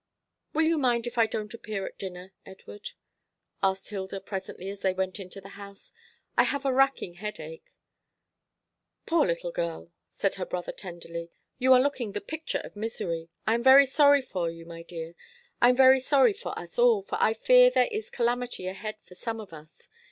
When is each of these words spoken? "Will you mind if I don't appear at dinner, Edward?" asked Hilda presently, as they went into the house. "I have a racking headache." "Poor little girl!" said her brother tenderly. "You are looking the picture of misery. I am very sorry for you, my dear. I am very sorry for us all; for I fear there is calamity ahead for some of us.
"Will 0.53 0.63
you 0.63 0.79
mind 0.79 1.05
if 1.05 1.19
I 1.19 1.27
don't 1.27 1.53
appear 1.53 1.85
at 1.85 1.99
dinner, 1.99 2.33
Edward?" 2.43 2.93
asked 3.61 3.89
Hilda 3.89 4.19
presently, 4.19 4.67
as 4.69 4.81
they 4.81 4.93
went 4.93 5.19
into 5.19 5.39
the 5.39 5.49
house. 5.49 5.91
"I 6.35 6.41
have 6.41 6.65
a 6.65 6.73
racking 6.73 7.17
headache." 7.21 7.69
"Poor 9.05 9.27
little 9.27 9.51
girl!" 9.51 9.91
said 10.07 10.33
her 10.41 10.45
brother 10.47 10.71
tenderly. 10.71 11.29
"You 11.59 11.71
are 11.73 11.79
looking 11.79 12.13
the 12.13 12.19
picture 12.19 12.61
of 12.63 12.75
misery. 12.75 13.29
I 13.45 13.53
am 13.53 13.61
very 13.61 13.85
sorry 13.85 14.23
for 14.23 14.49
you, 14.49 14.65
my 14.65 14.81
dear. 14.81 15.13
I 15.61 15.69
am 15.69 15.75
very 15.75 15.99
sorry 15.99 16.33
for 16.33 16.57
us 16.57 16.79
all; 16.79 17.03
for 17.03 17.19
I 17.21 17.35
fear 17.35 17.69
there 17.69 17.85
is 17.91 18.09
calamity 18.09 18.65
ahead 18.65 18.95
for 19.03 19.13
some 19.13 19.39
of 19.39 19.53
us. 19.53 19.87